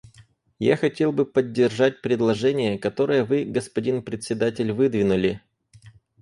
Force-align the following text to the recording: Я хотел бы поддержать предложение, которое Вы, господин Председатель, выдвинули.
Я 0.57 0.77
хотел 0.77 1.11
бы 1.11 1.27
поддержать 1.27 2.01
предложение, 2.01 2.79
которое 2.79 3.23
Вы, 3.23 3.43
господин 3.45 4.01
Председатель, 4.01 4.71
выдвинули. 4.71 5.41